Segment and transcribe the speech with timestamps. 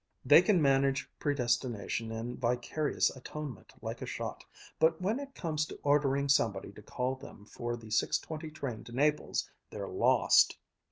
[0.25, 4.43] They can manage predestination and vicarious atonement like a shot,
[4.79, 8.83] but when it comes to ordering somebody to call them for the six twenty train
[8.85, 10.57] to Naples they're lost.